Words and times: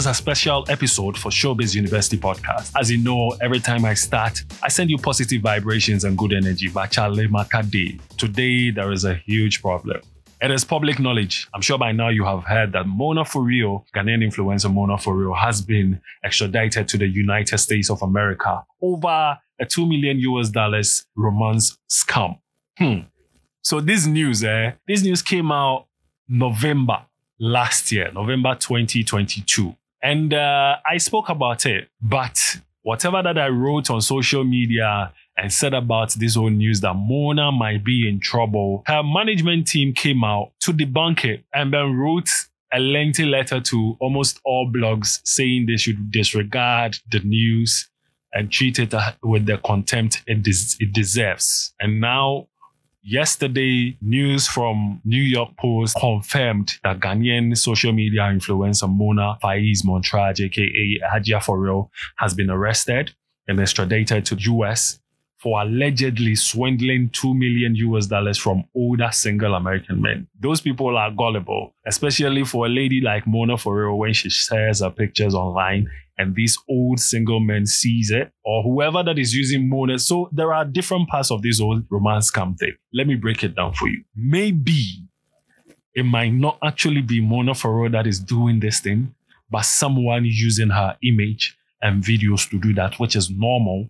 is 0.00 0.06
a 0.06 0.14
special 0.14 0.64
episode 0.70 1.18
for 1.18 1.28
Showbiz 1.28 1.74
University 1.74 2.16
podcast. 2.16 2.72
As 2.74 2.90
you 2.90 2.96
know, 2.96 3.36
every 3.42 3.60
time 3.60 3.84
I 3.84 3.92
start, 3.92 4.42
I 4.62 4.68
send 4.68 4.88
you 4.88 4.96
positive 4.96 5.42
vibrations 5.42 6.04
and 6.04 6.16
good 6.16 6.32
energy. 6.32 6.70
But 6.70 6.90
Today, 8.16 8.70
there 8.70 8.92
is 8.92 9.04
a 9.04 9.14
huge 9.14 9.60
problem. 9.60 10.00
It 10.40 10.50
is 10.50 10.64
public 10.64 10.98
knowledge. 11.00 11.48
I'm 11.52 11.60
sure 11.60 11.76
by 11.76 11.92
now 11.92 12.08
you 12.08 12.24
have 12.24 12.44
heard 12.44 12.72
that 12.72 12.86
Mona 12.86 13.24
4Real, 13.24 13.84
Ghanaian 13.94 14.24
influencer 14.26 14.72
Mona 14.72 14.94
4Real, 14.94 15.36
has 15.36 15.60
been 15.60 16.00
extradited 16.24 16.88
to 16.88 16.96
the 16.96 17.06
United 17.06 17.58
States 17.58 17.90
of 17.90 18.00
America 18.00 18.64
over 18.80 19.38
a 19.60 19.66
2 19.66 19.84
million 19.84 20.18
US 20.20 20.48
dollars 20.48 21.04
romance 21.14 21.76
scam. 21.90 22.38
Hmm. 22.78 23.00
So 23.62 23.82
this 23.82 24.06
news, 24.06 24.42
eh, 24.42 24.72
this 24.88 25.02
news 25.02 25.20
came 25.20 25.52
out 25.52 25.88
November 26.26 27.04
last 27.38 27.92
year, 27.92 28.10
November 28.14 28.54
2022. 28.54 29.76
And 30.02 30.32
uh, 30.32 30.76
I 30.88 30.96
spoke 30.96 31.28
about 31.28 31.66
it, 31.66 31.88
but 32.00 32.38
whatever 32.82 33.22
that 33.22 33.38
I 33.38 33.48
wrote 33.48 33.90
on 33.90 34.00
social 34.00 34.44
media 34.44 35.12
and 35.36 35.52
said 35.52 35.74
about 35.74 36.12
this 36.14 36.34
whole 36.34 36.50
news 36.50 36.80
that 36.80 36.94
Mona 36.94 37.52
might 37.52 37.84
be 37.84 38.08
in 38.08 38.20
trouble, 38.20 38.82
her 38.86 39.02
management 39.02 39.66
team 39.66 39.92
came 39.92 40.24
out 40.24 40.52
to 40.60 40.72
debunk 40.72 41.24
it 41.24 41.44
and 41.54 41.72
then 41.72 41.94
wrote 41.94 42.28
a 42.72 42.78
lengthy 42.78 43.24
letter 43.24 43.60
to 43.60 43.96
almost 44.00 44.40
all 44.44 44.70
blogs 44.70 45.20
saying 45.24 45.66
they 45.66 45.76
should 45.76 46.10
disregard 46.10 46.96
the 47.10 47.20
news 47.20 47.88
and 48.32 48.50
treat 48.52 48.78
it 48.78 48.94
with 49.22 49.46
the 49.46 49.58
contempt 49.58 50.22
it, 50.26 50.42
des- 50.42 50.76
it 50.78 50.92
deserves. 50.92 51.74
And 51.80 52.00
now 52.00 52.46
Yesterday, 53.02 53.96
news 54.02 54.46
from 54.46 55.00
New 55.06 55.22
York 55.22 55.56
Post 55.56 55.96
confirmed 55.98 56.72
that 56.84 57.00
Ghanaian 57.00 57.56
social 57.56 57.92
media 57.92 58.22
influencer 58.22 58.94
Mona 58.94 59.38
Faiz 59.42 59.86
Montrage, 59.86 60.40
aka 60.40 61.00
Hajia 61.10 61.42
4Real, 61.42 61.88
has 62.16 62.34
been 62.34 62.50
arrested 62.50 63.14
and 63.48 63.58
extradited 63.58 64.26
to 64.26 64.34
the 64.34 64.42
US 64.42 65.00
for 65.38 65.62
allegedly 65.62 66.34
swindling 66.34 67.08
2 67.14 67.32
million 67.32 67.74
US 67.76 68.06
dollars 68.06 68.36
from 68.36 68.64
older 68.74 69.08
single 69.10 69.54
American 69.54 70.02
men. 70.02 70.28
Those 70.38 70.60
people 70.60 70.98
are 70.98 71.10
gullible, 71.10 71.74
especially 71.86 72.44
for 72.44 72.66
a 72.66 72.68
lady 72.68 73.00
like 73.00 73.26
Mona 73.26 73.54
4Real 73.54 73.96
when 73.96 74.12
she 74.12 74.28
shares 74.28 74.80
her 74.80 74.90
pictures 74.90 75.34
online 75.34 75.88
and 76.20 76.36
this 76.36 76.58
old 76.68 77.00
single 77.00 77.40
man 77.40 77.64
sees 77.64 78.10
it 78.10 78.30
or 78.44 78.62
whoever 78.62 79.02
that 79.02 79.18
is 79.18 79.34
using 79.34 79.70
Mona. 79.70 79.98
So 79.98 80.28
there 80.32 80.52
are 80.52 80.66
different 80.66 81.08
parts 81.08 81.30
of 81.30 81.40
this 81.40 81.62
old 81.62 81.84
romance 81.88 82.30
scam 82.30 82.58
thing. 82.58 82.74
Let 82.92 83.06
me 83.06 83.14
break 83.14 83.42
it 83.42 83.56
down 83.56 83.72
for 83.72 83.88
you. 83.88 84.04
Maybe 84.14 84.84
it 85.94 86.04
might 86.04 86.34
not 86.34 86.58
actually 86.62 87.00
be 87.00 87.22
Mona 87.22 87.52
4Real 87.52 87.92
that 87.92 88.06
is 88.06 88.20
doing 88.20 88.60
this 88.60 88.80
thing, 88.80 89.14
but 89.50 89.64
someone 89.64 90.26
using 90.26 90.68
her 90.68 90.94
image 91.02 91.56
and 91.80 92.04
videos 92.04 92.48
to 92.50 92.60
do 92.60 92.74
that, 92.74 92.98
which 93.00 93.16
is 93.16 93.30
normal 93.30 93.88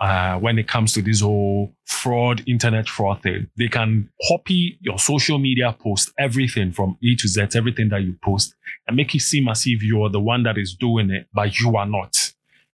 uh, 0.00 0.38
when 0.38 0.58
it 0.58 0.66
comes 0.66 0.92
to 0.94 1.02
this 1.02 1.20
whole 1.20 1.72
fraud, 1.84 2.42
internet 2.46 2.88
fraud 2.88 3.22
thing. 3.22 3.48
They 3.56 3.68
can 3.68 4.10
copy 4.28 4.78
your 4.80 4.98
social 4.98 5.38
media 5.38 5.74
post, 5.78 6.12
everything 6.18 6.72
from 6.72 6.98
A 7.04 7.14
to 7.16 7.28
Z, 7.28 7.48
everything 7.54 7.88
that 7.90 8.02
you 8.02 8.16
post, 8.22 8.54
and 8.86 8.96
make 8.96 9.14
it 9.14 9.20
seem 9.20 9.48
as 9.48 9.64
if 9.66 9.82
you're 9.82 10.10
the 10.10 10.20
one 10.20 10.42
that 10.44 10.58
is 10.58 10.74
doing 10.74 11.10
it, 11.10 11.28
but 11.32 11.58
you 11.58 11.76
are 11.76 11.86
not. 11.86 12.32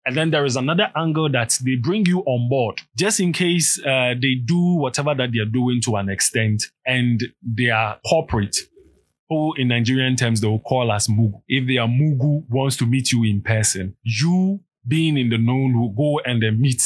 And 0.06 0.16
then 0.16 0.30
there 0.30 0.46
is 0.46 0.56
another 0.56 0.90
angle 0.96 1.28
that 1.32 1.58
they 1.62 1.74
bring 1.74 2.06
you 2.06 2.20
on 2.20 2.48
board 2.48 2.80
just 2.96 3.20
in 3.20 3.32
case 3.32 3.78
uh, 3.84 4.14
they 4.18 4.36
do 4.36 4.76
whatever 4.76 5.14
that 5.14 5.30
they're 5.34 5.44
doing 5.44 5.82
to 5.82 5.96
an 5.96 6.08
extent 6.08 6.64
and 6.86 7.22
they 7.42 7.68
are 7.68 7.98
corporate 8.08 8.56
who 9.28 9.52
in 9.56 9.68
Nigerian 9.68 10.16
terms 10.16 10.40
they 10.40 10.48
will 10.48 10.60
call 10.60 10.90
as 10.92 11.08
Mugu. 11.08 11.42
If 11.46 11.66
they 11.66 11.76
are 11.76 11.88
Mugu 11.88 12.44
wants 12.48 12.76
to 12.78 12.86
meet 12.86 13.12
you 13.12 13.24
in 13.24 13.42
person, 13.42 13.96
you 14.02 14.60
being 14.86 15.18
in 15.18 15.28
the 15.28 15.36
known 15.36 15.78
will 15.78 15.90
go 15.90 16.20
and 16.20 16.40
meet 16.58 16.82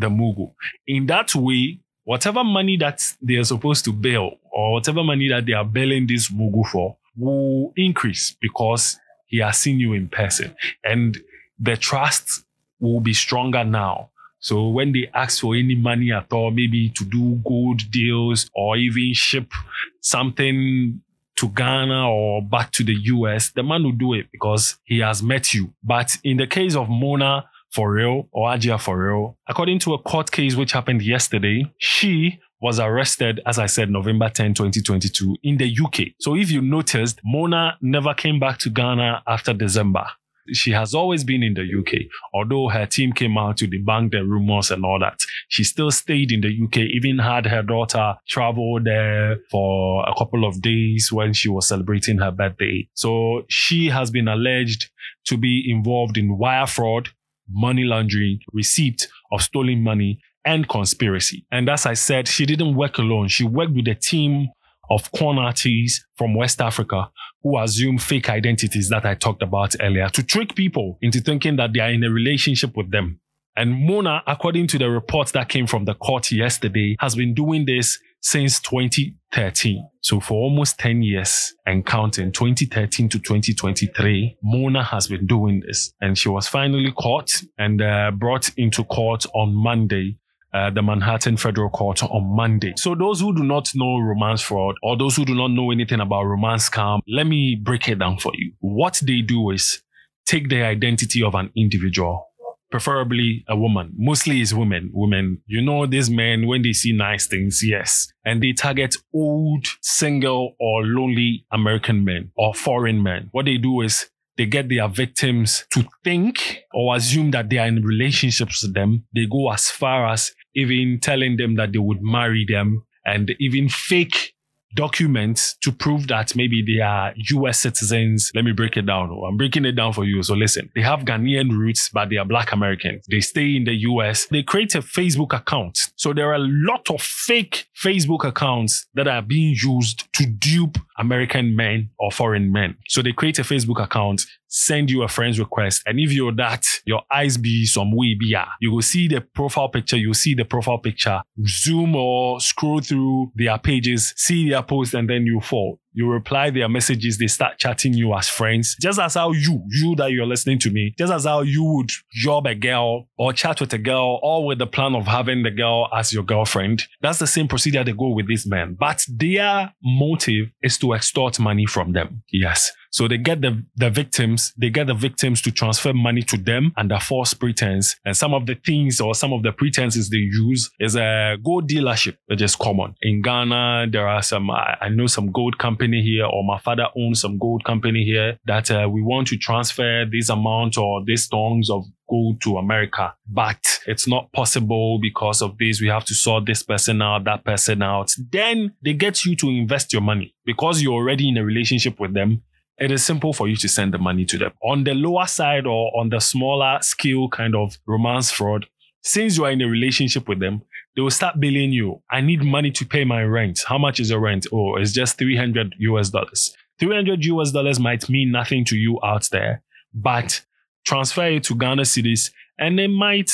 the 0.00 0.08
Mugu. 0.08 0.52
In 0.86 1.06
that 1.06 1.34
way, 1.34 1.80
whatever 2.04 2.42
money 2.42 2.76
that 2.78 3.02
they 3.22 3.34
are 3.34 3.44
supposed 3.44 3.84
to 3.84 3.92
bail 3.92 4.32
or 4.52 4.72
whatever 4.72 5.04
money 5.04 5.28
that 5.28 5.46
they 5.46 5.52
are 5.52 5.64
bailing 5.64 6.06
this 6.06 6.30
Mugu 6.30 6.66
for 6.66 6.96
will 7.16 7.72
increase 7.76 8.36
because 8.40 8.98
he 9.26 9.38
has 9.38 9.58
seen 9.58 9.78
you 9.78 9.92
in 9.92 10.08
person. 10.08 10.54
And 10.84 11.18
the 11.58 11.76
trust 11.76 12.44
will 12.80 13.00
be 13.00 13.14
stronger 13.14 13.64
now. 13.64 14.10
So 14.40 14.68
when 14.68 14.92
they 14.92 15.10
ask 15.12 15.42
for 15.42 15.54
any 15.54 15.74
money 15.74 16.12
at 16.12 16.32
all, 16.32 16.50
maybe 16.50 16.88
to 16.90 17.04
do 17.04 17.40
gold 17.46 17.90
deals 17.90 18.50
or 18.54 18.76
even 18.76 19.12
ship 19.12 19.52
something 20.00 21.02
to 21.36 21.48
Ghana 21.48 22.10
or 22.10 22.42
back 22.42 22.70
to 22.72 22.84
the 22.84 22.94
US, 22.94 23.50
the 23.50 23.62
man 23.62 23.84
will 23.84 23.92
do 23.92 24.14
it 24.14 24.26
because 24.32 24.78
he 24.84 24.98
has 25.00 25.22
met 25.22 25.52
you. 25.52 25.72
But 25.84 26.16
in 26.24 26.38
the 26.38 26.46
case 26.46 26.74
of 26.74 26.88
Mona, 26.88 27.49
4Real 27.76 28.28
or 28.32 28.48
Hajia 28.50 28.80
for 28.80 28.98
real. 28.98 29.38
According 29.48 29.78
to 29.80 29.94
a 29.94 29.98
court 29.98 30.30
case 30.30 30.56
which 30.56 30.72
happened 30.72 31.02
yesterday, 31.02 31.72
she 31.78 32.40
was 32.60 32.78
arrested, 32.78 33.40
as 33.46 33.58
I 33.58 33.66
said, 33.66 33.90
November 33.90 34.28
10, 34.28 34.54
2022 34.54 35.36
in 35.42 35.56
the 35.56 35.78
UK. 35.82 36.12
So 36.20 36.36
if 36.36 36.50
you 36.50 36.60
noticed, 36.60 37.20
Mona 37.24 37.78
never 37.80 38.12
came 38.12 38.38
back 38.38 38.58
to 38.58 38.70
Ghana 38.70 39.22
after 39.26 39.54
December. 39.54 40.04
She 40.52 40.72
has 40.72 40.94
always 40.94 41.22
been 41.22 41.42
in 41.42 41.54
the 41.54 41.62
UK, 41.62 42.06
although 42.34 42.68
her 42.68 42.84
team 42.84 43.12
came 43.12 43.38
out 43.38 43.58
to 43.58 43.68
debunk 43.68 44.10
the 44.10 44.24
rumors 44.24 44.70
and 44.70 44.84
all 44.84 44.98
that. 44.98 45.20
She 45.48 45.62
still 45.62 45.90
stayed 45.92 46.32
in 46.32 46.40
the 46.40 46.48
UK, 46.48 46.78
even 46.78 47.18
had 47.18 47.46
her 47.46 47.62
daughter 47.62 48.16
travel 48.28 48.80
there 48.82 49.38
for 49.50 50.04
a 50.08 50.14
couple 50.18 50.44
of 50.44 50.60
days 50.60 51.12
when 51.12 51.34
she 51.34 51.48
was 51.48 51.68
celebrating 51.68 52.18
her 52.18 52.32
birthday. 52.32 52.88
So 52.94 53.44
she 53.48 53.90
has 53.90 54.10
been 54.10 54.28
alleged 54.28 54.90
to 55.26 55.36
be 55.36 55.64
involved 55.70 56.16
in 56.16 56.36
wire 56.36 56.66
fraud, 56.66 57.10
money 57.52 57.84
laundering, 57.84 58.40
receipt 58.52 59.08
of 59.32 59.42
stolen 59.42 59.82
money, 59.82 60.20
and 60.44 60.68
conspiracy. 60.68 61.44
And 61.50 61.68
as 61.68 61.86
I 61.86 61.94
said, 61.94 62.28
she 62.28 62.46
didn't 62.46 62.74
work 62.74 62.98
alone. 62.98 63.28
She 63.28 63.44
worked 63.44 63.72
with 63.72 63.88
a 63.88 63.94
team 63.94 64.48
of 64.90 65.10
con 65.12 65.38
artists 65.38 66.04
from 66.16 66.34
West 66.34 66.60
Africa 66.60 67.10
who 67.42 67.58
assume 67.58 67.98
fake 67.98 68.28
identities 68.28 68.88
that 68.88 69.06
I 69.06 69.14
talked 69.14 69.42
about 69.42 69.74
earlier 69.80 70.08
to 70.10 70.22
trick 70.22 70.54
people 70.54 70.98
into 71.00 71.20
thinking 71.20 71.56
that 71.56 71.72
they 71.72 71.80
are 71.80 71.90
in 71.90 72.04
a 72.04 72.10
relationship 72.10 72.76
with 72.76 72.90
them. 72.90 73.20
And 73.56 73.72
Mona, 73.72 74.22
according 74.26 74.68
to 74.68 74.78
the 74.78 74.90
reports 74.90 75.32
that 75.32 75.48
came 75.48 75.66
from 75.66 75.84
the 75.84 75.94
court 75.94 76.30
yesterday, 76.30 76.96
has 77.00 77.14
been 77.14 77.34
doing 77.34 77.66
this 77.66 77.98
since 78.20 78.60
2013. 78.60 79.88
So 80.02 80.20
for 80.20 80.34
almost 80.34 80.78
10 80.78 81.02
years 81.02 81.54
and 81.66 81.84
counting 81.84 82.32
2013 82.32 83.08
to 83.10 83.18
2023, 83.18 84.38
Mona 84.42 84.82
has 84.82 85.08
been 85.08 85.26
doing 85.26 85.60
this 85.66 85.92
and 86.00 86.16
she 86.16 86.28
was 86.28 86.48
finally 86.48 86.92
caught 86.92 87.30
and 87.58 87.82
uh, 87.82 88.10
brought 88.12 88.50
into 88.56 88.84
court 88.84 89.24
on 89.34 89.54
Monday. 89.54 90.16
Uh, 90.52 90.68
the 90.68 90.82
Manhattan 90.82 91.36
Federal 91.36 91.70
Court 91.70 92.02
on 92.02 92.34
Monday. 92.34 92.72
So 92.76 92.96
those 92.96 93.20
who 93.20 93.32
do 93.32 93.44
not 93.44 93.70
know 93.76 94.00
romance 94.00 94.42
fraud 94.42 94.74
or 94.82 94.96
those 94.96 95.14
who 95.14 95.24
do 95.24 95.32
not 95.32 95.52
know 95.52 95.70
anything 95.70 96.00
about 96.00 96.24
romance 96.24 96.68
scam, 96.68 97.02
let 97.06 97.28
me 97.28 97.54
break 97.54 97.86
it 97.86 98.00
down 98.00 98.18
for 98.18 98.32
you. 98.34 98.52
What 98.58 99.00
they 99.06 99.20
do 99.20 99.50
is 99.50 99.80
take 100.26 100.48
the 100.48 100.64
identity 100.64 101.22
of 101.22 101.36
an 101.36 101.52
individual 101.56 102.29
preferably 102.70 103.44
a 103.48 103.56
woman. 103.56 103.92
Mostly 103.96 104.40
is 104.40 104.54
women. 104.54 104.90
Women, 104.92 105.42
you 105.46 105.60
know, 105.60 105.86
these 105.86 106.10
men, 106.10 106.46
when 106.46 106.62
they 106.62 106.72
see 106.72 106.92
nice 106.92 107.26
things, 107.26 107.62
yes. 107.64 108.12
And 108.24 108.42
they 108.42 108.52
target 108.52 108.96
old, 109.14 109.66
single, 109.82 110.54
or 110.60 110.84
lonely 110.84 111.44
American 111.52 112.04
men 112.04 112.30
or 112.36 112.54
foreign 112.54 113.02
men. 113.02 113.28
What 113.32 113.46
they 113.46 113.56
do 113.56 113.80
is 113.80 114.08
they 114.36 114.46
get 114.46 114.68
their 114.68 114.88
victims 114.88 115.66
to 115.72 115.84
think 116.04 116.60
or 116.72 116.96
assume 116.96 117.32
that 117.32 117.50
they 117.50 117.58
are 117.58 117.66
in 117.66 117.82
relationships 117.82 118.62
with 118.62 118.74
them. 118.74 119.04
They 119.14 119.26
go 119.26 119.50
as 119.50 119.68
far 119.68 120.06
as 120.06 120.32
even 120.54 120.98
telling 121.00 121.36
them 121.36 121.56
that 121.56 121.72
they 121.72 121.78
would 121.78 122.00
marry 122.00 122.46
them 122.48 122.84
and 123.04 123.32
even 123.38 123.68
fake 123.68 124.34
documents 124.74 125.56
to 125.62 125.72
prove 125.72 126.08
that 126.08 126.36
maybe 126.36 126.62
they 126.66 126.80
are 126.80 127.12
US 127.30 127.60
citizens. 127.60 128.30
Let 128.34 128.44
me 128.44 128.52
break 128.52 128.76
it 128.76 128.86
down. 128.86 129.10
I'm 129.26 129.36
breaking 129.36 129.64
it 129.64 129.72
down 129.72 129.92
for 129.92 130.04
you. 130.04 130.22
So 130.22 130.34
listen, 130.34 130.70
they 130.74 130.82
have 130.82 131.00
Ghanaian 131.00 131.50
roots, 131.50 131.88
but 131.88 132.08
they 132.08 132.16
are 132.16 132.24
black 132.24 132.52
Americans. 132.52 133.04
They 133.10 133.20
stay 133.20 133.56
in 133.56 133.64
the 133.64 133.74
US. 133.74 134.26
They 134.26 134.42
create 134.42 134.74
a 134.74 134.80
Facebook 134.80 135.34
account. 135.34 135.78
So 135.96 136.12
there 136.12 136.30
are 136.30 136.34
a 136.34 136.46
lot 136.46 136.90
of 136.90 137.02
fake 137.02 137.66
Facebook 137.76 138.24
accounts 138.24 138.86
that 138.94 139.08
are 139.08 139.22
being 139.22 139.56
used 139.60 140.12
to 140.14 140.26
dupe 140.26 140.78
American 141.00 141.56
men 141.56 141.90
or 141.98 142.12
foreign 142.12 142.52
men. 142.52 142.76
So 142.88 143.02
they 143.02 143.12
create 143.12 143.38
a 143.38 143.42
Facebook 143.42 143.82
account 143.82 144.26
send 144.50 144.90
you 144.90 145.02
a 145.02 145.08
friend's 145.08 145.38
request. 145.38 145.82
And 145.86 145.98
if 145.98 146.12
you're 146.12 146.34
that, 146.34 146.66
your 146.84 147.02
eyes 147.10 147.38
be 147.38 147.64
some 147.64 147.96
way 147.96 148.14
be 148.18 148.36
you 148.60 148.72
will 148.72 148.82
see 148.82 149.08
the 149.08 149.20
profile 149.20 149.68
picture, 149.68 149.96
you'll 149.96 150.14
see 150.14 150.34
the 150.34 150.44
profile 150.44 150.78
picture, 150.78 151.22
zoom 151.46 151.96
or 151.96 152.40
scroll 152.40 152.80
through 152.80 153.32
their 153.36 153.58
pages, 153.58 154.12
see 154.16 154.50
their 154.50 154.62
post, 154.62 154.94
and 154.94 155.08
then 155.08 155.24
you 155.24 155.40
fall. 155.40 155.78
You 155.92 156.08
reply 156.08 156.50
their 156.50 156.68
messages, 156.68 157.18
they 157.18 157.26
start 157.26 157.58
chatting 157.58 157.94
you 157.94 158.14
as 158.14 158.28
friends. 158.28 158.76
Just 158.80 158.98
as 158.98 159.14
how 159.14 159.32
you, 159.32 159.62
you 159.68 159.96
that 159.96 160.12
you're 160.12 160.26
listening 160.26 160.58
to 160.60 160.70
me, 160.70 160.94
just 160.96 161.12
as 161.12 161.24
how 161.24 161.40
you 161.40 161.64
would 161.64 161.90
job 162.12 162.46
a 162.46 162.54
girl 162.54 163.08
or 163.18 163.32
chat 163.32 163.60
with 163.60 163.72
a 163.72 163.78
girl, 163.78 164.20
all 164.22 164.46
with 164.46 164.58
the 164.58 164.66
plan 164.66 164.94
of 164.94 165.06
having 165.06 165.42
the 165.42 165.50
girl 165.50 165.88
as 165.92 166.12
your 166.12 166.22
girlfriend. 166.22 166.84
That's 167.00 167.18
the 167.18 167.26
same 167.26 167.48
procedure 167.48 167.84
they 167.84 167.92
go 167.92 168.10
with 168.10 168.28
these 168.28 168.46
men. 168.46 168.76
But 168.78 169.04
their 169.08 169.72
motive 169.82 170.50
is 170.62 170.78
to 170.78 170.94
extort 170.94 171.38
money 171.40 171.66
from 171.66 171.92
them. 171.92 172.22
Yes. 172.30 172.72
So 172.90 173.08
they 173.08 173.18
get 173.18 173.40
the, 173.40 173.64
the 173.76 173.88
victims, 173.90 174.52
they 174.56 174.70
get 174.70 174.88
the 174.88 174.94
victims 174.94 175.40
to 175.42 175.50
transfer 175.50 175.92
money 175.92 176.22
to 176.22 176.36
them 176.36 176.72
under 176.76 176.98
false 176.98 177.34
pretense. 177.34 177.96
And 178.04 178.16
some 178.16 178.34
of 178.34 178.46
the 178.46 178.56
things 178.56 179.00
or 179.00 179.14
some 179.14 179.32
of 179.32 179.42
the 179.42 179.52
pretenses 179.52 180.10
they 180.10 180.18
use 180.18 180.70
is 180.80 180.96
a 180.96 181.36
gold 181.42 181.68
dealership, 181.68 182.16
which 182.26 182.42
is 182.42 182.56
common. 182.56 182.94
In 183.02 183.22
Ghana, 183.22 183.86
there 183.90 184.08
are 184.08 184.22
some, 184.22 184.50
I, 184.50 184.88
know 184.90 185.06
some 185.06 185.30
gold 185.30 185.58
company 185.58 186.02
here, 186.02 186.26
or 186.26 186.44
my 186.44 186.58
father 186.58 186.86
owns 186.96 187.20
some 187.20 187.38
gold 187.38 187.64
company 187.64 188.04
here 188.04 188.38
that 188.46 188.70
uh, 188.70 188.88
we 188.90 189.02
want 189.02 189.28
to 189.28 189.36
transfer 189.36 190.04
this 190.10 190.28
amount 190.28 190.76
or 190.76 191.02
these 191.04 191.28
tonnes 191.28 191.70
of 191.70 191.84
go 192.10 192.36
to 192.42 192.58
America, 192.58 193.14
but 193.28 193.80
it's 193.86 194.08
not 194.08 194.32
possible 194.32 194.98
because 195.00 195.40
of 195.40 195.56
this. 195.58 195.80
We 195.80 195.88
have 195.88 196.04
to 196.06 196.14
sort 196.14 196.44
this 196.46 196.62
person 196.62 197.00
out, 197.00 197.24
that 197.24 197.44
person 197.44 197.82
out. 197.82 198.10
Then 198.32 198.72
they 198.84 198.94
get 198.94 199.24
you 199.24 199.36
to 199.36 199.48
invest 199.48 199.92
your 199.92 200.02
money 200.02 200.34
because 200.44 200.82
you're 200.82 200.94
already 200.94 201.28
in 201.28 201.36
a 201.36 201.44
relationship 201.44 202.00
with 202.00 202.14
them. 202.14 202.42
It 202.80 202.90
is 202.90 203.04
simple 203.04 203.34
for 203.34 203.46
you 203.46 203.56
to 203.56 203.68
send 203.68 203.92
the 203.92 203.98
money 203.98 204.24
to 204.24 204.38
them. 204.38 204.52
On 204.62 204.84
the 204.84 204.94
lower 204.94 205.26
side 205.26 205.66
or 205.66 205.92
on 205.98 206.08
the 206.08 206.18
smaller 206.18 206.78
scale 206.80 207.28
kind 207.28 207.54
of 207.54 207.76
romance 207.86 208.30
fraud, 208.30 208.66
since 209.02 209.36
you 209.36 209.44
are 209.44 209.50
in 209.50 209.60
a 209.60 209.68
relationship 209.68 210.26
with 210.28 210.40
them, 210.40 210.62
they 210.96 211.02
will 211.02 211.10
start 211.10 211.38
billing 211.38 211.72
you. 211.72 212.00
I 212.10 212.22
need 212.22 212.42
money 212.42 212.70
to 212.70 212.86
pay 212.86 213.04
my 213.04 213.22
rent. 213.22 213.64
How 213.66 213.76
much 213.76 214.00
is 214.00 214.08
your 214.10 214.20
rent? 214.20 214.46
Oh, 214.50 214.76
it's 214.76 214.92
just 214.92 215.18
300 215.18 215.74
US 215.78 216.08
dollars. 216.08 216.56
300 216.78 217.22
US 217.26 217.52
dollars 217.52 217.78
might 217.78 218.08
mean 218.08 218.32
nothing 218.32 218.64
to 218.66 218.76
you 218.76 218.98
out 219.04 219.28
there, 219.30 219.62
but 219.92 220.42
transfer 220.86 221.26
it 221.26 221.44
to 221.44 221.54
Ghana 221.54 221.82
cedis 221.82 222.30
and 222.58 222.78
they 222.78 222.86
might 222.86 223.30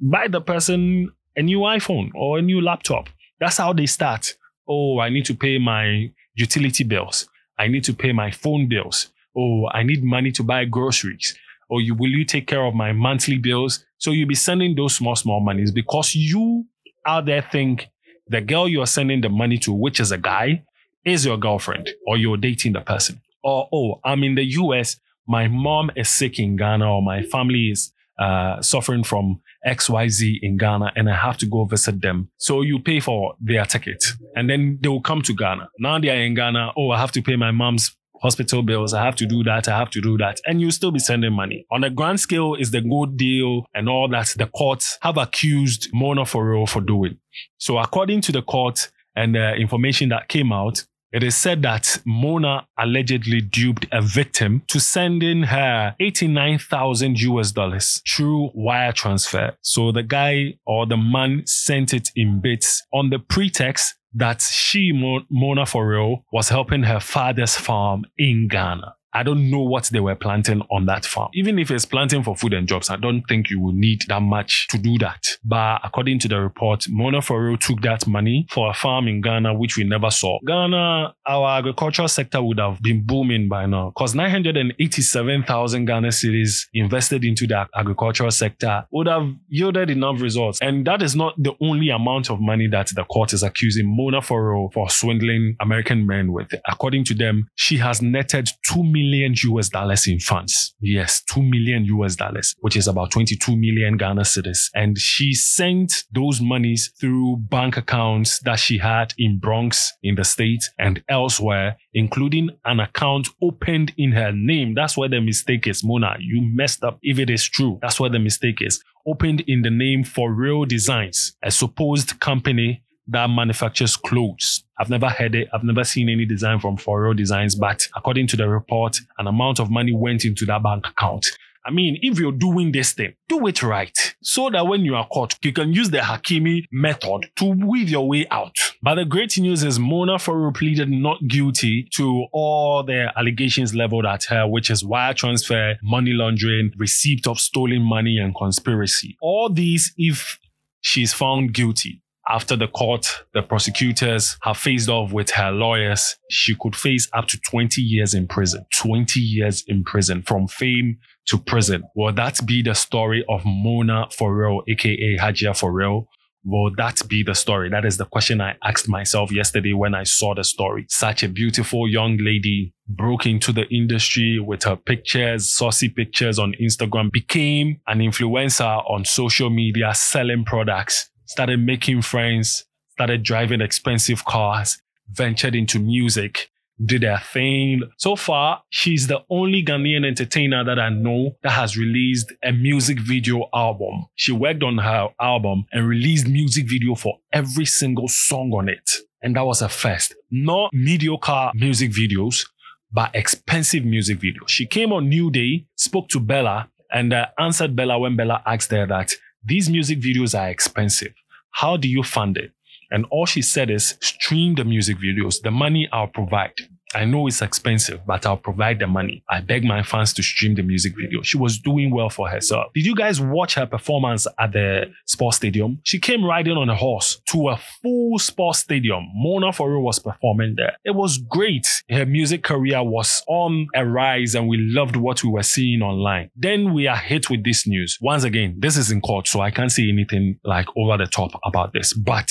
buy 0.00 0.28
the 0.28 0.40
person 0.40 1.12
a 1.36 1.42
new 1.42 1.60
iPhone 1.60 2.10
or 2.14 2.38
a 2.38 2.42
new 2.42 2.62
laptop. 2.62 3.10
That's 3.40 3.58
how 3.58 3.74
they 3.74 3.86
start. 3.86 4.34
Oh, 4.66 5.00
I 5.00 5.10
need 5.10 5.26
to 5.26 5.34
pay 5.34 5.58
my 5.58 6.10
utility 6.34 6.84
bills. 6.84 7.28
I 7.58 7.68
need 7.68 7.84
to 7.84 7.94
pay 7.94 8.12
my 8.12 8.30
phone 8.30 8.68
bills. 8.68 9.08
Oh, 9.36 9.68
I 9.68 9.82
need 9.82 10.02
money 10.02 10.32
to 10.32 10.42
buy 10.42 10.64
groceries. 10.64 11.36
Or 11.68 11.80
you 11.80 11.94
will 11.94 12.10
you 12.10 12.24
take 12.24 12.46
care 12.46 12.64
of 12.64 12.74
my 12.74 12.92
monthly 12.92 13.38
bills? 13.38 13.84
So 13.98 14.10
you'll 14.12 14.28
be 14.28 14.34
sending 14.34 14.74
those 14.74 14.94
small, 14.94 15.16
small 15.16 15.40
monies 15.40 15.72
because 15.72 16.14
you 16.14 16.66
out 17.06 17.26
there 17.26 17.42
think 17.42 17.88
the 18.28 18.40
girl 18.40 18.68
you're 18.68 18.86
sending 18.86 19.20
the 19.20 19.28
money 19.28 19.58
to, 19.58 19.72
which 19.72 20.00
is 20.00 20.12
a 20.12 20.18
guy, 20.18 20.62
is 21.04 21.24
your 21.24 21.36
girlfriend 21.36 21.90
or 22.06 22.16
you're 22.16 22.36
dating 22.36 22.74
the 22.74 22.80
person. 22.80 23.20
Or, 23.42 23.68
oh, 23.72 24.00
I'm 24.04 24.24
in 24.24 24.34
the 24.34 24.44
US 24.44 24.96
my 25.26 25.48
mom 25.48 25.90
is 25.96 26.08
sick 26.08 26.38
in 26.38 26.56
Ghana 26.56 26.88
or 26.90 27.02
my 27.02 27.22
family 27.22 27.70
is 27.70 27.92
uh, 28.18 28.62
suffering 28.62 29.04
from 29.04 29.40
XYZ 29.66 30.38
in 30.42 30.56
Ghana 30.56 30.92
and 30.96 31.10
I 31.10 31.16
have 31.16 31.36
to 31.38 31.46
go 31.46 31.64
visit 31.64 32.00
them. 32.00 32.30
So 32.36 32.62
you 32.62 32.78
pay 32.78 33.00
for 33.00 33.34
their 33.40 33.64
ticket 33.64 34.02
and 34.34 34.48
then 34.48 34.78
they 34.80 34.88
will 34.88 35.02
come 35.02 35.22
to 35.22 35.34
Ghana. 35.34 35.68
Now 35.78 35.98
they 35.98 36.10
are 36.10 36.22
in 36.22 36.34
Ghana. 36.34 36.72
Oh, 36.76 36.90
I 36.90 36.98
have 36.98 37.12
to 37.12 37.22
pay 37.22 37.36
my 37.36 37.50
mom's 37.50 37.96
hospital 38.22 38.62
bills. 38.62 38.94
I 38.94 39.04
have 39.04 39.16
to 39.16 39.26
do 39.26 39.42
that. 39.44 39.68
I 39.68 39.76
have 39.76 39.90
to 39.90 40.00
do 40.00 40.16
that. 40.18 40.40
And 40.46 40.60
you 40.60 40.70
still 40.70 40.90
be 40.90 40.98
sending 40.98 41.32
money. 41.32 41.66
On 41.70 41.84
a 41.84 41.90
grand 41.90 42.20
scale 42.20 42.54
is 42.54 42.70
the 42.70 42.80
good 42.80 43.16
deal 43.16 43.66
and 43.74 43.88
all 43.88 44.08
that 44.08 44.34
the 44.36 44.46
courts 44.46 44.98
have 45.02 45.18
accused 45.18 45.88
Mona 45.92 46.22
4Real 46.22 46.68
for 46.68 46.80
doing. 46.80 47.18
So 47.58 47.78
according 47.78 48.22
to 48.22 48.32
the 48.32 48.42
court 48.42 48.90
and 49.14 49.34
the 49.34 49.54
information 49.54 50.08
that 50.10 50.28
came 50.28 50.52
out, 50.52 50.84
it 51.16 51.22
is 51.22 51.34
said 51.34 51.62
that 51.62 51.98
Mona 52.04 52.66
allegedly 52.78 53.40
duped 53.40 53.86
a 53.90 54.02
victim 54.02 54.62
to 54.68 54.78
send 54.78 55.22
in 55.22 55.44
her 55.44 55.96
89,000 55.98 57.18
US 57.20 57.52
dollars 57.52 58.02
through 58.06 58.50
wire 58.52 58.92
transfer. 58.92 59.56
So 59.62 59.92
the 59.92 60.02
guy 60.02 60.58
or 60.66 60.84
the 60.84 60.98
man 60.98 61.46
sent 61.46 61.94
it 61.94 62.10
in 62.16 62.42
bits 62.42 62.82
on 62.92 63.08
the 63.08 63.18
pretext 63.18 63.94
that 64.12 64.42
she, 64.42 64.92
Mona 65.30 65.64
for 65.64 65.88
real, 65.88 66.26
was 66.32 66.50
helping 66.50 66.82
her 66.82 67.00
father's 67.00 67.56
farm 67.56 68.04
in 68.18 68.48
Ghana. 68.48 68.94
I 69.16 69.22
don't 69.22 69.50
know 69.50 69.62
what 69.62 69.84
they 69.84 70.00
were 70.00 70.14
planting 70.14 70.60
on 70.70 70.84
that 70.86 71.06
farm. 71.06 71.30
Even 71.32 71.58
if 71.58 71.70
it's 71.70 71.86
planting 71.86 72.22
for 72.22 72.36
food 72.36 72.52
and 72.52 72.68
jobs, 72.68 72.90
I 72.90 72.96
don't 72.96 73.22
think 73.22 73.48
you 73.48 73.58
will 73.58 73.72
need 73.72 74.02
that 74.08 74.20
much 74.20 74.68
to 74.68 74.78
do 74.78 74.98
that. 74.98 75.24
But 75.42 75.80
according 75.82 76.18
to 76.18 76.28
the 76.28 76.38
report, 76.38 76.84
Mona 76.90 77.20
4Real 77.20 77.58
took 77.58 77.80
that 77.80 78.06
money 78.06 78.46
for 78.50 78.68
a 78.68 78.74
farm 78.74 79.08
in 79.08 79.22
Ghana, 79.22 79.54
which 79.54 79.78
we 79.78 79.84
never 79.84 80.10
saw. 80.10 80.38
Ghana, 80.46 81.14
our 81.26 81.58
agricultural 81.58 82.08
sector 82.08 82.42
would 82.42 82.58
have 82.58 82.82
been 82.82 83.06
booming 83.06 83.48
by 83.48 83.64
now 83.64 83.88
because 83.88 84.14
987,000 84.14 85.86
Ghana 85.86 86.08
cedis 86.08 86.66
invested 86.74 87.24
into 87.24 87.46
the 87.46 87.66
agricultural 87.74 88.30
sector 88.30 88.84
would 88.90 89.06
have 89.06 89.32
yielded 89.48 89.88
enough 89.88 90.20
results. 90.20 90.60
And 90.60 90.86
that 90.86 91.00
is 91.00 91.16
not 91.16 91.32
the 91.38 91.54
only 91.62 91.88
amount 91.88 92.28
of 92.28 92.38
money 92.38 92.66
that 92.68 92.88
the 92.94 93.04
court 93.04 93.32
is 93.32 93.42
accusing 93.42 93.86
Mona 93.86 94.20
4Real 94.20 94.70
for 94.74 94.90
swindling 94.90 95.56
American 95.58 96.06
men 96.06 96.32
with. 96.32 96.52
According 96.68 97.04
to 97.04 97.14
them, 97.14 97.48
she 97.54 97.78
has 97.78 98.02
netted 98.02 98.50
2 98.70 98.84
million 98.84 99.05
million 99.10 99.34
US 99.44 99.68
dollars 99.68 100.06
in 100.06 100.18
funds. 100.18 100.74
Yes, 100.80 101.22
2 101.22 101.42
million 101.42 101.84
US 101.86 102.16
dollars, 102.16 102.54
which 102.60 102.76
is 102.76 102.88
about 102.88 103.10
22 103.10 103.56
million 103.56 103.96
Ghana 103.96 104.22
cedis. 104.22 104.70
And 104.74 104.98
she 104.98 105.34
sent 105.34 106.04
those 106.12 106.40
monies 106.40 106.92
through 107.00 107.36
bank 107.48 107.76
accounts 107.76 108.40
that 108.40 108.58
she 108.58 108.78
had 108.78 109.14
in 109.18 109.38
Bronx, 109.38 109.92
in 110.02 110.14
the 110.14 110.24
States, 110.24 110.70
and 110.78 111.02
elsewhere, 111.08 111.76
including 111.94 112.50
an 112.64 112.80
account 112.80 113.28
opened 113.42 113.92
in 113.96 114.12
her 114.12 114.32
name. 114.32 114.74
That's 114.74 114.96
where 114.96 115.08
the 115.08 115.20
mistake 115.20 115.66
is, 115.66 115.84
Mona. 115.84 116.16
You 116.18 116.42
messed 116.42 116.84
up 116.84 116.98
if 117.02 117.18
it 117.18 117.30
is 117.30 117.48
true. 117.48 117.78
That's 117.82 118.00
where 118.00 118.10
the 118.10 118.18
mistake 118.18 118.60
is. 118.60 118.82
Opened 119.06 119.42
in 119.46 119.62
the 119.62 119.70
name 119.70 120.02
for 120.02 120.32
Real 120.32 120.64
Designs, 120.64 121.36
a 121.42 121.50
supposed 121.50 122.18
company 122.18 122.82
that 123.08 123.28
manufactures 123.28 123.96
clothes. 123.96 124.64
I've 124.78 124.90
never 124.90 125.08
heard 125.08 125.34
it. 125.34 125.48
I've 125.52 125.64
never 125.64 125.84
seen 125.84 126.08
any 126.08 126.26
design 126.26 126.60
from 126.60 126.76
4Real 126.76 127.16
Designs, 127.16 127.54
but 127.54 127.86
according 127.96 128.26
to 128.28 128.36
the 128.36 128.48
report, 128.48 128.98
an 129.18 129.26
amount 129.26 129.60
of 129.60 129.70
money 129.70 129.92
went 129.94 130.24
into 130.24 130.44
that 130.46 130.62
bank 130.62 130.86
account. 130.86 131.26
I 131.66 131.72
mean, 131.72 131.98
if 132.00 132.20
you're 132.20 132.30
doing 132.30 132.70
this 132.70 132.92
thing, 132.92 133.14
do 133.28 133.44
it 133.48 133.60
right 133.60 133.92
so 134.22 134.50
that 134.50 134.68
when 134.68 134.84
you 134.84 134.94
are 134.94 135.06
caught, 135.08 135.36
you 135.42 135.52
can 135.52 135.72
use 135.72 135.90
the 135.90 135.98
Hakimi 135.98 136.62
method 136.70 137.28
to 137.36 137.44
weave 137.44 137.90
your 137.90 138.06
way 138.06 138.24
out. 138.30 138.54
But 138.82 138.94
the 138.94 139.04
great 139.04 139.36
news 139.38 139.64
is 139.64 139.76
Mona 139.76 140.14
4Real 140.14 140.54
pleaded 140.54 140.90
not 140.90 141.18
guilty 141.26 141.88
to 141.94 142.26
all 142.32 142.84
the 142.84 143.12
allegations 143.16 143.74
leveled 143.74 144.06
at 144.06 144.24
her, 144.24 144.46
which 144.46 144.70
is 144.70 144.84
wire 144.84 145.12
transfer, 145.12 145.74
money 145.82 146.12
laundering, 146.12 146.70
receipt 146.76 147.26
of 147.26 147.40
stolen 147.40 147.82
money, 147.82 148.18
and 148.18 148.32
conspiracy. 148.36 149.16
All 149.20 149.52
these, 149.52 149.92
if 149.96 150.38
she's 150.82 151.12
found 151.12 151.52
guilty, 151.52 152.00
after 152.28 152.56
the 152.56 152.66
court, 152.68 153.06
the 153.34 153.42
prosecutors 153.42 154.36
have 154.42 154.56
faced 154.56 154.88
off 154.88 155.12
with 155.12 155.30
her 155.30 155.52
lawyers, 155.52 156.16
she 156.28 156.56
could 156.58 156.74
face 156.74 157.08
up 157.12 157.26
to 157.28 157.40
20 157.40 157.80
years 157.80 158.14
in 158.14 158.26
prison. 158.26 158.64
20 158.76 159.20
years 159.20 159.62
in 159.68 159.84
prison 159.84 160.22
from 160.22 160.48
fame 160.48 160.98
to 161.26 161.38
prison. 161.38 161.84
Will 161.94 162.12
that 162.12 162.44
be 162.44 162.62
the 162.62 162.74
story 162.74 163.24
of 163.28 163.42
Mona 163.44 164.06
4Real, 164.12 164.62
aka 164.68 165.16
Hajia 165.18 165.50
4Real? 165.50 166.06
Will 166.44 166.70
that 166.76 167.02
be 167.08 167.24
the 167.24 167.34
story? 167.34 167.68
That 167.68 167.84
is 167.84 167.96
the 167.96 168.04
question 168.04 168.40
I 168.40 168.54
asked 168.62 168.88
myself 168.88 169.32
yesterday 169.32 169.72
when 169.72 169.96
I 169.96 170.04
saw 170.04 170.32
the 170.32 170.44
story. 170.44 170.86
Such 170.88 171.24
a 171.24 171.28
beautiful 171.28 171.88
young 171.88 172.18
lady 172.18 172.72
broke 172.88 173.26
into 173.26 173.52
the 173.52 173.66
industry 173.68 174.38
with 174.38 174.62
her 174.62 174.76
pictures, 174.76 175.52
saucy 175.52 175.88
pictures 175.88 176.38
on 176.38 176.54
Instagram, 176.60 177.10
became 177.10 177.80
an 177.88 177.98
influencer 177.98 178.88
on 178.88 179.04
social 179.04 179.50
media, 179.50 179.92
selling 179.94 180.44
products 180.44 181.10
started 181.26 181.60
making 181.60 182.02
friends, 182.02 182.64
started 182.90 183.22
driving 183.22 183.60
expensive 183.60 184.24
cars, 184.24 184.80
ventured 185.10 185.54
into 185.54 185.78
music, 185.78 186.50
did 186.84 187.02
her 187.02 187.20
thing. 187.32 187.82
So 187.98 188.16
far, 188.16 188.62
she's 188.70 189.06
the 189.06 189.20
only 189.30 189.64
Ghanaian 189.64 190.06
entertainer 190.06 190.64
that 190.64 190.78
I 190.78 190.90
know 190.90 191.36
that 191.42 191.52
has 191.52 191.76
released 191.76 192.32
a 192.42 192.52
music 192.52 193.00
video 193.00 193.48
album. 193.54 194.06
She 194.14 194.32
worked 194.32 194.62
on 194.62 194.78
her 194.78 195.08
album 195.20 195.64
and 195.72 195.88
released 195.88 196.26
music 196.28 196.68
video 196.68 196.94
for 196.94 197.18
every 197.32 197.66
single 197.66 198.08
song 198.08 198.52
on 198.52 198.68
it. 198.68 198.90
And 199.22 199.36
that 199.36 199.46
was 199.46 199.60
her 199.60 199.68
first. 199.68 200.14
Not 200.30 200.70
mediocre 200.72 201.50
music 201.54 201.90
videos, 201.92 202.46
but 202.92 203.14
expensive 203.14 203.84
music 203.84 204.18
videos. 204.18 204.48
She 204.48 204.66
came 204.66 204.92
on 204.92 205.08
New 205.08 205.30
Day, 205.30 205.66
spoke 205.76 206.08
to 206.10 206.20
Bella, 206.20 206.70
and 206.92 207.12
uh, 207.12 207.26
answered 207.38 207.74
Bella 207.74 207.98
when 207.98 208.16
Bella 208.16 208.42
asked 208.46 208.70
her 208.70 208.86
that 208.86 209.12
these 209.46 209.70
music 209.70 210.00
videos 210.00 210.38
are 210.38 210.48
expensive. 210.48 211.14
How 211.50 211.76
do 211.76 211.88
you 211.88 212.02
fund 212.02 212.36
it? 212.36 212.50
And 212.90 213.06
all 213.10 213.26
she 213.26 213.42
said 213.42 213.70
is 213.70 213.96
stream 214.00 214.56
the 214.56 214.64
music 214.64 214.96
videos. 214.98 215.40
The 215.40 215.50
money 215.52 215.88
I'll 215.92 216.08
provide. 216.08 216.54
I 216.96 217.04
know 217.04 217.26
it's 217.26 217.42
expensive, 217.42 218.00
but 218.06 218.24
I'll 218.24 218.38
provide 218.38 218.78
the 218.78 218.86
money. 218.86 219.22
I 219.28 219.42
beg 219.42 219.64
my 219.64 219.82
fans 219.82 220.14
to 220.14 220.22
stream 220.22 220.54
the 220.54 220.62
music 220.62 220.94
video. 220.98 221.20
She 221.20 221.36
was 221.36 221.58
doing 221.58 221.94
well 221.94 222.08
for 222.08 222.26
herself. 222.26 222.72
Did 222.72 222.86
you 222.86 222.94
guys 222.94 223.20
watch 223.20 223.54
her 223.56 223.66
performance 223.66 224.26
at 224.40 224.52
the 224.52 224.86
sports 225.04 225.36
stadium? 225.36 225.78
She 225.82 225.98
came 225.98 226.24
riding 226.24 226.56
on 226.56 226.70
a 226.70 226.74
horse 226.74 227.20
to 227.32 227.50
a 227.50 227.60
full 227.82 228.18
sports 228.18 228.60
stadium. 228.60 229.10
Mona 229.14 229.48
4Real 229.48 229.82
was 229.82 229.98
performing 229.98 230.54
there. 230.56 230.78
It 230.86 230.94
was 230.94 231.18
great. 231.18 231.82
Her 231.90 232.06
music 232.06 232.42
career 232.42 232.82
was 232.82 233.22
on 233.28 233.66
a 233.74 233.84
rise 233.84 234.34
and 234.34 234.48
we 234.48 234.56
loved 234.56 234.96
what 234.96 235.22
we 235.22 235.28
were 235.28 235.42
seeing 235.42 235.82
online. 235.82 236.30
Then 236.34 236.72
we 236.72 236.86
are 236.86 236.96
hit 236.96 237.28
with 237.28 237.44
this 237.44 237.66
news. 237.66 237.98
Once 238.00 238.24
again, 238.24 238.56
this 238.58 238.78
is 238.78 238.90
in 238.90 239.02
court, 239.02 239.28
so 239.28 239.42
I 239.42 239.50
can't 239.50 239.70
say 239.70 239.86
anything 239.86 240.40
like 240.44 240.68
over 240.74 240.96
the 240.96 241.06
top 241.06 241.32
about 241.44 241.74
this. 241.74 241.92
But 241.92 242.30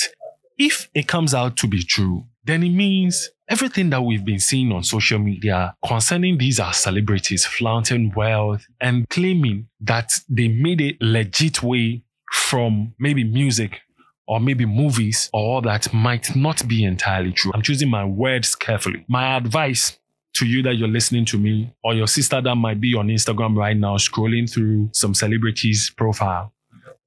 if 0.58 0.90
it 0.92 1.06
comes 1.06 1.34
out 1.34 1.56
to 1.58 1.68
be 1.68 1.84
true, 1.84 2.24
then 2.44 2.64
it 2.64 2.70
means 2.70 3.30
everything 3.48 3.90
that 3.90 4.02
we've 4.02 4.24
been 4.24 4.40
seeing 4.40 4.72
on 4.72 4.82
social 4.82 5.18
media 5.18 5.74
concerning 5.86 6.38
these 6.38 6.58
are 6.58 6.72
celebrities 6.72 7.46
flaunting 7.46 8.12
wealth 8.16 8.66
and 8.80 9.08
claiming 9.08 9.68
that 9.80 10.12
they 10.28 10.48
made 10.48 10.80
a 10.80 10.96
legit 11.00 11.62
way 11.62 12.02
from 12.32 12.94
maybe 12.98 13.22
music 13.24 13.80
or 14.26 14.40
maybe 14.40 14.66
movies 14.66 15.30
or 15.32 15.40
all 15.40 15.60
that 15.60 15.92
might 15.94 16.34
not 16.34 16.66
be 16.66 16.84
entirely 16.84 17.32
true. 17.32 17.52
I'm 17.54 17.62
choosing 17.62 17.88
my 17.88 18.04
words 18.04 18.56
carefully. 18.56 19.04
My 19.08 19.36
advice 19.36 19.98
to 20.34 20.46
you 20.46 20.62
that 20.64 20.74
you're 20.74 20.88
listening 20.88 21.24
to 21.26 21.38
me 21.38 21.72
or 21.84 21.94
your 21.94 22.08
sister 22.08 22.40
that 22.40 22.54
might 22.56 22.80
be 22.80 22.94
on 22.94 23.08
Instagram 23.08 23.56
right 23.56 23.76
now 23.76 23.96
scrolling 23.96 24.50
through 24.50 24.90
some 24.92 25.14
celebrities 25.14 25.90
profile. 25.96 26.52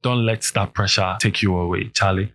Don't 0.01 0.25
let 0.25 0.49
that 0.55 0.73
pressure 0.73 1.17
take 1.19 1.41
you 1.41 1.55
away, 1.57 1.89
Charlie. 1.93 2.33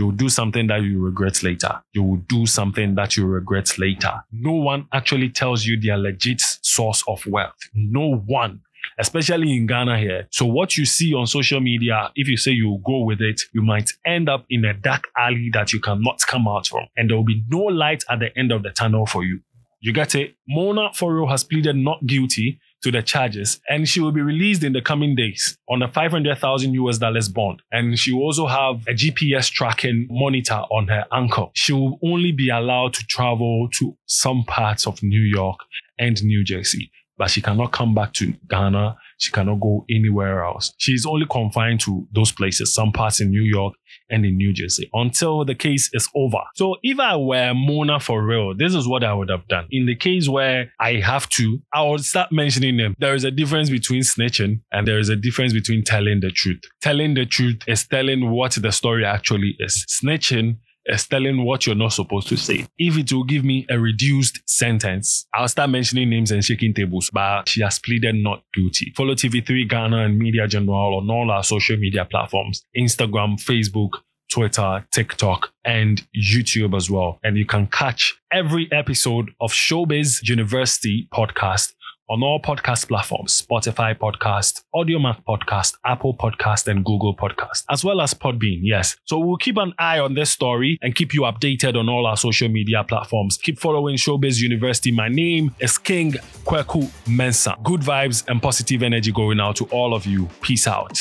You 0.00 0.06
will 0.06 0.12
do 0.12 0.30
something 0.30 0.66
that 0.68 0.82
you 0.82 0.98
regret 0.98 1.42
later. 1.42 1.82
You 1.92 2.02
will 2.02 2.22
do 2.26 2.46
something 2.46 2.94
that 2.94 3.18
you 3.18 3.26
regret 3.26 3.78
later. 3.78 4.24
No 4.32 4.52
one 4.52 4.88
actually 4.94 5.28
tells 5.28 5.66
you 5.66 5.78
their 5.78 5.98
legit 5.98 6.40
source 6.40 7.04
of 7.06 7.26
wealth. 7.26 7.58
No 7.74 8.16
one 8.16 8.62
especially 8.98 9.54
in 9.54 9.66
Ghana 9.66 9.98
here. 9.98 10.26
So 10.30 10.46
what 10.46 10.78
you 10.78 10.86
see 10.86 11.12
on 11.12 11.26
social 11.26 11.60
media, 11.60 12.10
if 12.14 12.28
you 12.28 12.38
say 12.38 12.50
you 12.50 12.80
go 12.84 13.00
with 13.00 13.20
it, 13.20 13.42
you 13.52 13.60
might 13.60 13.90
end 14.06 14.30
up 14.30 14.46
in 14.48 14.64
a 14.64 14.72
dark 14.72 15.08
alley 15.18 15.50
that 15.52 15.74
you 15.74 15.80
cannot 15.80 16.20
come 16.26 16.48
out 16.48 16.66
from. 16.66 16.86
And 16.96 17.10
there 17.10 17.16
will 17.18 17.24
be 17.24 17.44
no 17.48 17.58
light 17.58 18.02
at 18.08 18.20
the 18.20 18.36
end 18.38 18.52
of 18.52 18.62
the 18.62 18.70
tunnel 18.70 19.04
for 19.04 19.22
you. 19.22 19.40
You 19.80 19.92
get 19.92 20.14
it? 20.14 20.34
Mona 20.48 20.90
4Real 20.90 21.30
has 21.30 21.44
pleaded 21.44 21.76
not 21.76 22.06
guilty 22.06 22.58
to 22.82 22.90
the 22.90 23.02
charges 23.02 23.60
and 23.68 23.88
she 23.88 24.00
will 24.00 24.12
be 24.12 24.20
released 24.22 24.64
in 24.64 24.72
the 24.72 24.80
coming 24.80 25.14
days 25.14 25.56
on 25.68 25.82
a 25.82 25.88
500,000 25.88 26.74
US 26.74 26.98
dollars 26.98 27.28
bond. 27.28 27.62
And 27.72 27.98
she 27.98 28.12
will 28.12 28.22
also 28.22 28.46
have 28.46 28.76
a 28.88 28.92
GPS 28.92 29.50
tracking 29.50 30.06
monitor 30.10 30.62
on 30.70 30.88
her 30.88 31.04
ankle. 31.12 31.50
She 31.54 31.72
will 31.72 31.98
only 32.02 32.32
be 32.32 32.48
allowed 32.48 32.94
to 32.94 33.06
travel 33.06 33.68
to 33.78 33.96
some 34.06 34.44
parts 34.44 34.86
of 34.86 35.02
New 35.02 35.20
York 35.20 35.60
and 35.98 36.22
New 36.24 36.44
Jersey 36.44 36.90
but 37.20 37.30
she 37.30 37.42
cannot 37.42 37.70
come 37.70 37.94
back 37.94 38.14
to 38.14 38.32
Ghana. 38.48 38.96
She 39.20 39.30
cannot 39.30 39.60
go 39.60 39.84
anywhere 39.90 40.42
else. 40.44 40.72
She's 40.78 41.04
only 41.04 41.26
confined 41.30 41.80
to 41.80 42.08
those 42.12 42.32
places, 42.32 42.74
some 42.74 42.90
parts 42.90 43.20
in 43.20 43.30
New 43.30 43.42
York 43.42 43.74
and 44.08 44.24
in 44.24 44.38
New 44.38 44.52
Jersey, 44.52 44.88
until 44.94 45.44
the 45.44 45.54
case 45.54 45.90
is 45.92 46.08
over. 46.16 46.38
So 46.54 46.76
if 46.82 46.98
I 46.98 47.16
were 47.16 47.52
Mona 47.54 48.00
for 48.00 48.24
real, 48.24 48.54
this 48.56 48.74
is 48.74 48.88
what 48.88 49.04
I 49.04 49.12
would 49.12 49.28
have 49.28 49.46
done. 49.46 49.66
In 49.70 49.84
the 49.84 49.94
case 49.94 50.26
where 50.26 50.72
I 50.80 50.94
have 50.94 51.28
to, 51.30 51.58
I 51.72 51.82
would 51.82 52.04
start 52.04 52.32
mentioning 52.32 52.78
them. 52.78 52.96
There 52.98 53.14
is 53.14 53.24
a 53.24 53.30
difference 53.30 53.68
between 53.68 54.00
snitching 54.00 54.62
and 54.72 54.88
there 54.88 54.98
is 54.98 55.10
a 55.10 55.16
difference 55.16 55.52
between 55.52 55.84
telling 55.84 56.20
the 56.20 56.30
truth. 56.30 56.62
Telling 56.80 57.12
the 57.12 57.26
truth 57.26 57.58
is 57.66 57.86
telling 57.86 58.30
what 58.30 58.52
the 58.52 58.72
story 58.72 59.04
actually 59.04 59.54
is. 59.58 59.84
Snitching 59.86 60.56
is 60.90 61.06
telling 61.06 61.44
what 61.44 61.66
you're 61.66 61.74
not 61.74 61.92
supposed 61.92 62.28
to 62.28 62.36
say. 62.36 62.66
If 62.78 62.98
it 62.98 63.12
will 63.12 63.24
give 63.24 63.44
me 63.44 63.66
a 63.70 63.78
reduced 63.78 64.40
sentence, 64.48 65.26
I'll 65.34 65.48
start 65.48 65.70
mentioning 65.70 66.10
names 66.10 66.30
and 66.30 66.44
shaking 66.44 66.74
tables, 66.74 67.10
but 67.12 67.48
she 67.48 67.62
has 67.62 67.78
pleaded 67.78 68.16
not 68.16 68.42
guilty. 68.54 68.92
Follow 68.96 69.14
TV3 69.14 69.68
Ghana 69.68 70.04
and 70.04 70.18
Media 70.18 70.46
General 70.46 70.98
on 70.98 71.10
all 71.10 71.30
our 71.30 71.42
social 71.42 71.76
media 71.76 72.04
platforms 72.04 72.62
Instagram, 72.76 73.36
Facebook, 73.42 74.00
Twitter, 74.30 74.86
TikTok, 74.92 75.50
and 75.64 76.06
YouTube 76.16 76.76
as 76.76 76.90
well. 76.90 77.18
And 77.22 77.36
you 77.36 77.44
can 77.44 77.66
catch 77.66 78.14
every 78.32 78.68
episode 78.72 79.30
of 79.40 79.52
Showbiz 79.52 80.26
University 80.28 81.08
podcast 81.12 81.74
on 82.10 82.24
all 82.24 82.42
podcast 82.42 82.88
platforms 82.88 83.40
Spotify 83.40 83.96
Podcast, 83.96 84.62
Audiomack 84.74 85.22
Podcast, 85.24 85.76
Apple 85.86 86.16
Podcast, 86.16 86.66
and 86.66 86.84
Google 86.84 87.16
Podcast, 87.16 87.64
as 87.70 87.84
well 87.84 88.00
as 88.00 88.12
Podbean. 88.12 88.58
Yes. 88.62 88.96
So 89.04 89.18
we'll 89.18 89.36
keep 89.36 89.56
an 89.56 89.72
eye 89.78 90.00
on 90.00 90.14
this 90.14 90.30
story 90.30 90.76
and 90.82 90.94
keep 90.94 91.14
you 91.14 91.22
updated 91.22 91.78
on 91.78 91.88
all 91.88 92.06
our 92.06 92.16
social 92.16 92.48
media 92.48 92.82
platforms. 92.82 93.38
Keep 93.38 93.60
following 93.60 93.96
Showbiz 93.96 94.40
University. 94.40 94.90
My 94.90 95.08
name 95.08 95.54
is 95.60 95.78
King 95.78 96.12
Kweku 96.44 96.82
Mensah. 97.06 97.62
Good 97.62 97.80
vibes 97.80 98.26
and 98.28 98.42
positive 98.42 98.82
energy 98.82 99.12
going 99.12 99.38
out 99.38 99.56
to 99.56 99.64
all 99.66 99.94
of 99.94 100.04
you. 100.04 100.28
Peace 100.42 100.66
out. 100.66 101.00